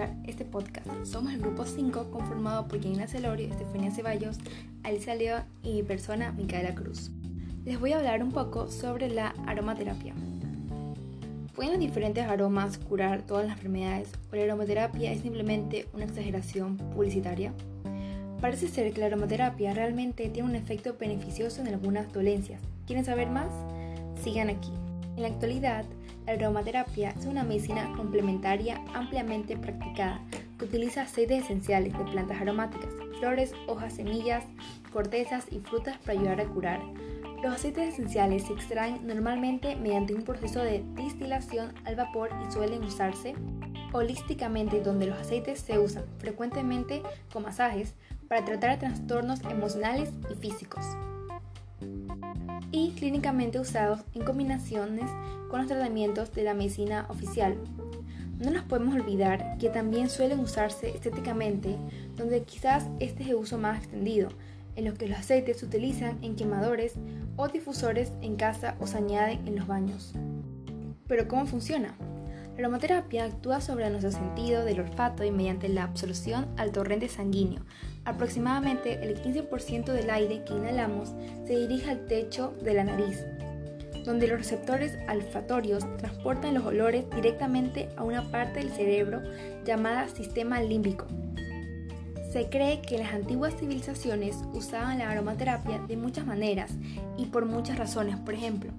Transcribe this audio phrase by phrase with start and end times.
[0.00, 0.86] escuchar este podcast.
[1.04, 4.38] Somos el grupo 5 conformado por Janina Celorio, Estefania Ceballos,
[4.82, 7.10] Alicia León y mi persona, Micaela Cruz.
[7.64, 10.14] Les voy a hablar un poco sobre la aromaterapia.
[11.54, 16.76] ¿Pueden los diferentes aromas curar todas las enfermedades o la aromaterapia es simplemente una exageración
[16.76, 17.52] publicitaria?
[18.40, 22.62] Parece ser que la aromaterapia realmente tiene un efecto beneficioso en algunas dolencias.
[22.86, 23.50] ¿Quieren saber más?
[24.22, 24.72] Sigan aquí.
[25.16, 25.84] En la actualidad,
[26.26, 30.20] la aromaterapia es una medicina complementaria ampliamente practicada
[30.58, 34.44] que utiliza aceites esenciales de plantas aromáticas, flores, hojas, semillas,
[34.92, 36.80] cortezas y frutas para ayudar a curar.
[37.42, 42.84] Los aceites esenciales se extraen normalmente mediante un proceso de destilación al vapor y suelen
[42.84, 43.34] usarse
[43.92, 47.94] holísticamente donde los aceites se usan frecuentemente con masajes
[48.28, 50.84] para tratar trastornos emocionales y físicos
[52.72, 55.10] y clínicamente usados en combinaciones
[55.48, 57.56] con los tratamientos de la medicina oficial.
[58.38, 61.76] No nos podemos olvidar que también suelen usarse estéticamente,
[62.16, 64.30] donde quizás este es el uso más extendido,
[64.76, 66.94] en los que los aceites se utilizan en quemadores
[67.36, 70.14] o difusores en casa o se añaden en los baños.
[71.06, 71.96] Pero ¿cómo funciona?
[72.56, 77.62] La aromaterapia actúa sobre nuestro sentido del olfato y mediante la absorción al torrente sanguíneo.
[78.04, 81.14] Aproximadamente el 15% del aire que inhalamos
[81.46, 83.24] se dirige al techo de la nariz,
[84.04, 89.22] donde los receptores olfatorios transportan los olores directamente a una parte del cerebro
[89.64, 91.06] llamada sistema límbico.
[92.32, 96.72] Se cree que las antiguas civilizaciones usaban la aromaterapia de muchas maneras
[97.16, 98.72] y por muchas razones, por ejemplo,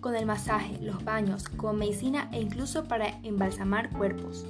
[0.00, 4.44] con el masaje, los baños, con medicina e incluso para embalsamar cuerpos.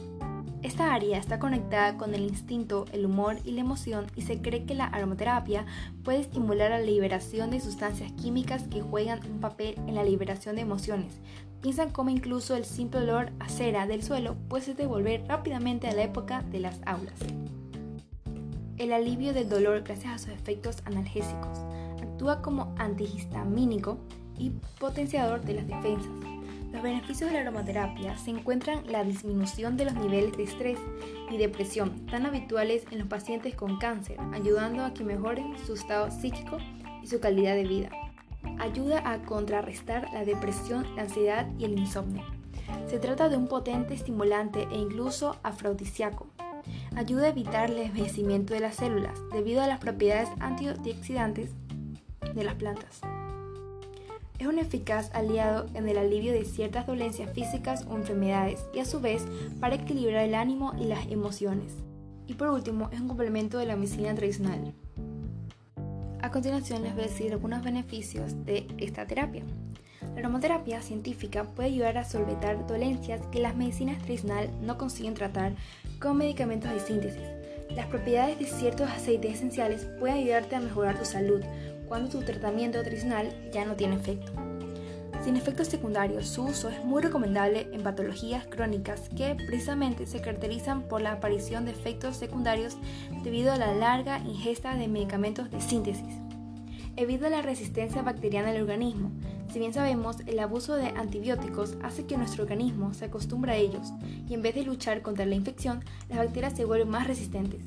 [0.63, 4.65] Esta área está conectada con el instinto, el humor y la emoción y se cree
[4.65, 5.67] que la aromaterapia
[6.03, 10.63] puede estimular la liberación de sustancias químicas que juegan un papel en la liberación de
[10.63, 11.21] emociones.
[11.61, 16.03] Piensan como incluso el simple olor a cera del suelo puede devolver rápidamente a la
[16.03, 17.19] época de las aulas.
[18.78, 21.59] El alivio del dolor gracias a sus efectos analgésicos.
[22.01, 23.99] Actúa como antihistamínico
[24.38, 26.10] y potenciador de las defensas.
[26.72, 30.78] Los beneficios de la aromaterapia se encuentran en la disminución de los niveles de estrés
[31.31, 36.10] y depresión tan habituales en los pacientes con cáncer, ayudando a que mejoren su estado
[36.10, 36.59] psíquico
[37.03, 37.91] y su calidad de vida.
[38.59, 42.25] Ayuda a contrarrestar la depresión, la ansiedad y el insomnio.
[42.87, 46.27] Se trata de un potente estimulante e incluso afrodisíaco.
[46.97, 51.50] Ayuda a evitar el envejecimiento de las células debido a las propiedades antioxidantes
[52.34, 53.00] de las plantas.
[54.38, 58.84] Es un eficaz aliado en el alivio de ciertas dolencias físicas o enfermedades y a
[58.84, 59.26] su vez
[59.59, 61.72] para equilibrar el ánimo y las emociones.
[62.28, 64.75] Y por último, es un complemento de la medicina tradicional.
[66.22, 69.43] A continuación les voy a decir algunos beneficios de esta terapia.
[70.15, 75.54] La aromaterapia científica puede ayudar a solventar dolencias que las medicinas tradicionales no consiguen tratar
[76.00, 77.22] con medicamentos de síntesis.
[77.75, 81.43] Las propiedades de ciertos aceites esenciales pueden ayudarte a mejorar tu salud,
[81.88, 84.32] cuando tu tratamiento tradicional ya no tiene efecto.
[85.25, 90.82] Sin efectos secundarios, su uso es muy recomendable en patologías crónicas que precisamente se caracterizan
[90.82, 92.77] por la aparición de efectos secundarios
[93.25, 96.15] debido a la larga ingesta de medicamentos de síntesis.
[96.97, 99.10] Evita la resistencia bacteriana del organismo.
[99.53, 103.93] Si bien sabemos, el abuso de antibióticos hace que nuestro organismo se acostumbre a ellos
[104.28, 107.62] y en vez de luchar contra la infección, las bacterias se vuelven más resistentes.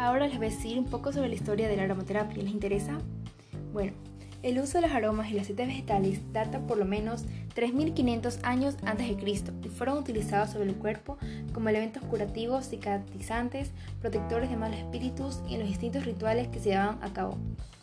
[0.00, 2.42] Ahora les voy a decir un poco sobre la historia de la aromaterapia.
[2.42, 2.96] ¿Les interesa?
[3.70, 3.92] Bueno,
[4.42, 8.76] el uso de los aromas y los aceites vegetales data por lo menos 3.500 años
[8.86, 11.18] antes de Cristo y fueron utilizados sobre el cuerpo
[11.52, 16.70] como elementos curativos, cicatrizantes, protectores de malos espíritus y en los distintos rituales que se
[16.70, 17.36] llevaban a cabo.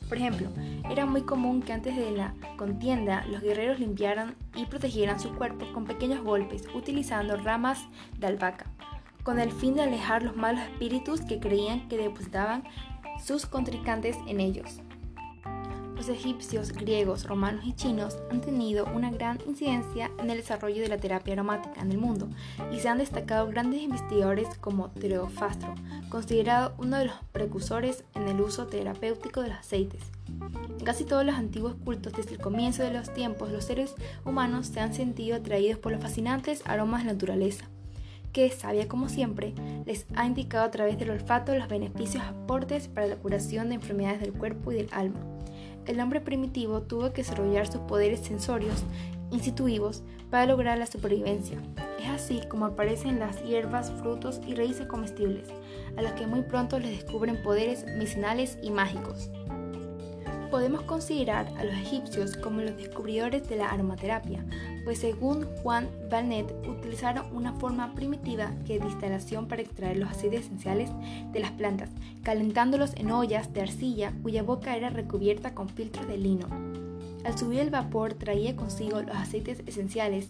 [0.10, 0.50] Por ejemplo,
[0.90, 5.72] era muy común que antes de la contienda los guerreros limpiaran y protegieran su cuerpo
[5.72, 7.86] con pequeños golpes utilizando ramas
[8.18, 8.72] de albahaca
[9.28, 12.64] con el fin de alejar los malos espíritus que creían que depositaban
[13.22, 14.80] sus contrincantes en ellos.
[15.98, 20.88] Los egipcios, griegos, romanos y chinos han tenido una gran incidencia en el desarrollo de
[20.88, 22.30] la terapia aromática en el mundo
[22.72, 25.76] y se han destacado grandes investigadores como Teofastro,
[26.08, 30.04] considerado uno de los precursores en el uso terapéutico de los aceites.
[30.80, 34.68] En casi todos los antiguos cultos desde el comienzo de los tiempos, los seres humanos
[34.68, 37.68] se han sentido atraídos por los fascinantes aromas de la naturaleza
[38.38, 39.56] que, sabia como siempre,
[39.88, 44.22] les ha indicado a través del olfato los beneficios aportes para la curación de enfermedades
[44.22, 45.20] del cuerpo y del alma.
[45.88, 48.84] El hombre primitivo tuvo que desarrollar sus poderes sensorios
[49.32, 51.58] institutivos para lograr la supervivencia.
[52.00, 55.48] Es así como aparecen las hierbas, frutos y raíces comestibles,
[55.98, 59.32] a las que muy pronto les descubren poderes medicinales y mágicos.
[60.52, 64.46] Podemos considerar a los egipcios como los descubridores de la aromaterapia,
[64.86, 70.90] pues según Juan Valnet utilizaron una forma primitiva de distalación para extraer los aceites esenciales
[71.34, 71.90] de las plantas,
[72.24, 76.48] calentándolos en ollas de arcilla cuya boca era recubierta con filtros de lino.
[77.26, 80.30] Al subir el vapor traía consigo los aceites esenciales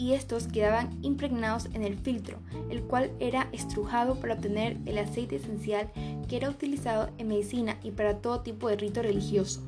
[0.00, 2.38] y estos quedaban impregnados en el filtro,
[2.70, 5.90] el cual era estrujado para obtener el aceite esencial
[6.26, 9.60] que era utilizado en medicina y para todo tipo de rito religioso.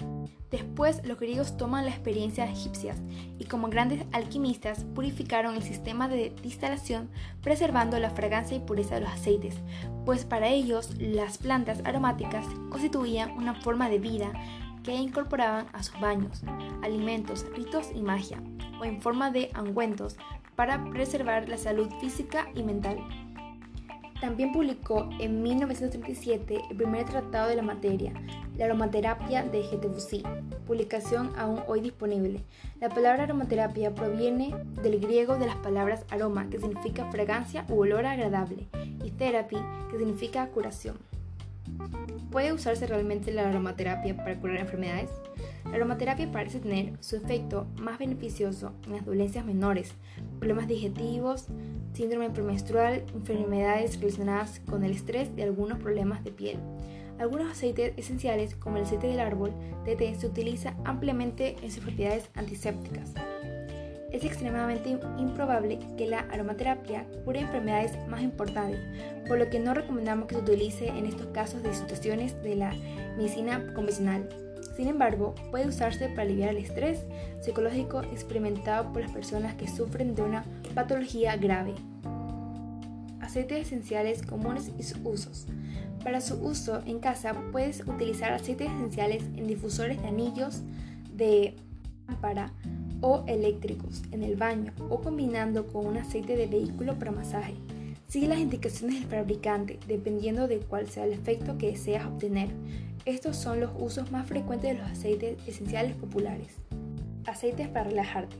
[0.51, 2.95] Después los griegos toman la experiencia egipcia
[3.39, 7.11] y como grandes alquimistas purificaron el sistema de distalación
[7.43, 9.57] preservando la fragancia y pureza de los aceites,
[10.07, 14.33] pues para ellos las plantas aromáticas constituían una forma de vida
[14.83, 16.43] que incorporaban a sus baños,
[16.83, 18.43] alimentos, ritos y magia,
[18.81, 20.17] o en forma de angüentos
[20.57, 22.99] para preservar la salud física y mental.
[24.21, 28.13] También publicó en 1937 el primer tratado de la materia,
[28.57, 30.23] la aromaterapia de Getebusí,
[30.65, 32.45] publicación aún hoy disponible.
[32.81, 38.07] La palabra aromaterapia proviene del griego de las palabras aroma, que significa fragancia u olor
[38.07, 38.69] agradable,
[39.05, 39.59] y therapy,
[39.91, 41.12] que significa curación.
[42.31, 45.11] ¿Puede usarse realmente la aromaterapia para curar enfermedades?
[45.67, 49.93] La aromaterapia parece tener su efecto más beneficioso en las dolencias menores,
[50.39, 51.47] problemas digestivos,
[51.93, 56.59] síndrome premenstrual, enfermedades relacionadas con el estrés y algunos problemas de piel.
[57.19, 59.53] Algunos aceites esenciales, como el aceite del árbol
[59.85, 63.13] té, se utiliza ampliamente en sus propiedades antisépticas.
[64.13, 68.81] Es extremadamente improbable que la aromaterapia cure enfermedades más importantes,
[69.27, 72.75] por lo que no recomendamos que se utilice en estos casos de situaciones de la
[73.17, 74.29] medicina convencional.
[74.77, 77.07] Sin embargo, puede usarse para aliviar el estrés
[77.41, 80.45] psicológico experimentado por las personas que sufren de una
[80.75, 81.75] patología grave.
[83.21, 85.47] Aceites esenciales comunes y sus usos.
[86.05, 90.63] Para su uso en casa puedes utilizar aceites esenciales en difusores de anillos
[91.15, 91.57] de
[92.09, 92.53] lámpara
[93.03, 97.55] o eléctricos en el baño o combinando con un aceite de vehículo para masaje.
[98.07, 102.49] Sigue las indicaciones del fabricante dependiendo de cuál sea el efecto que deseas obtener.
[103.05, 106.57] Estos son los usos más frecuentes de los aceites esenciales populares.
[107.27, 108.37] Aceites para relajarte.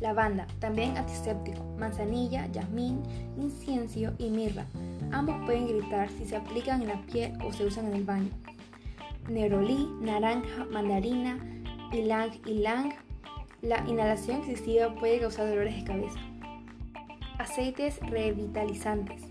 [0.00, 3.00] Lavanda, también antiséptico, manzanilla, jazmín,
[3.38, 4.66] incienso y mirra.
[5.10, 8.30] Ambos pueden irritar si se aplican en la piel o se usan en el baño.
[9.28, 11.38] Nerolí, naranja, mandarina,
[11.92, 12.92] ylang ylang.
[13.64, 16.20] La inhalación excesiva puede causar dolores de cabeza.
[17.38, 19.22] Aceites revitalizantes.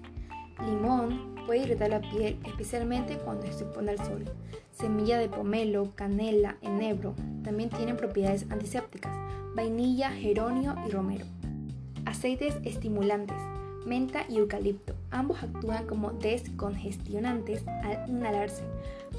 [0.66, 4.26] Limón puede irritar la piel, especialmente cuando se expone al sol
[4.74, 7.14] semilla de pomelo, canela, enebro.
[7.44, 9.16] También tienen propiedades antisépticas,
[9.56, 11.26] vainilla, geronio y romero.
[12.06, 13.38] Aceites estimulantes,
[13.86, 14.96] menta y eucalipto.
[15.12, 18.64] Ambos actúan como descongestionantes al inhalarse,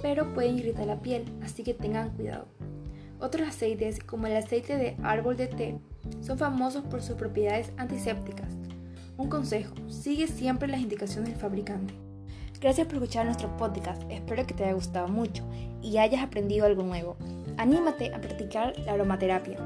[0.02, 2.46] pero pueden irritar la piel, así que tengan cuidado.
[3.20, 5.78] Otros aceites, como el aceite de árbol de té,
[6.20, 8.48] son famosos por sus propiedades antisépticas.
[9.16, 11.94] Un consejo, sigue siempre las indicaciones del fabricante.
[12.60, 15.44] Gracias por escuchar nuestro podcast, espero que te haya gustado mucho
[15.82, 17.16] y hayas aprendido algo nuevo.
[17.58, 19.58] Anímate a practicar la aromaterapia.